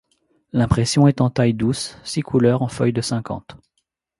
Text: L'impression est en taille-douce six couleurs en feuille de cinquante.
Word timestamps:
L'impression 0.51 1.05
est 1.07 1.21
en 1.21 1.29
taille-douce 1.29 1.99
six 2.03 2.23
couleurs 2.23 2.63
en 2.63 2.67
feuille 2.67 2.91
de 2.91 3.01
cinquante. 3.01 3.55